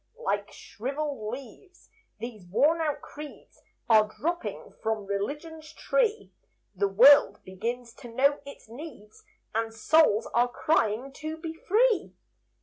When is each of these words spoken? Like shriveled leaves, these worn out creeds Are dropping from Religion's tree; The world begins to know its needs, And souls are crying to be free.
Like 0.17 0.51
shriveled 0.51 1.31
leaves, 1.31 1.91
these 2.17 2.47
worn 2.47 2.81
out 2.81 3.01
creeds 3.01 3.61
Are 3.87 4.07
dropping 4.19 4.73
from 4.81 5.05
Religion's 5.05 5.71
tree; 5.73 6.33
The 6.75 6.87
world 6.87 7.37
begins 7.43 7.93
to 7.97 8.07
know 8.11 8.39
its 8.43 8.67
needs, 8.67 9.23
And 9.53 9.71
souls 9.71 10.25
are 10.33 10.47
crying 10.51 11.13
to 11.21 11.37
be 11.37 11.53
free. 11.53 12.15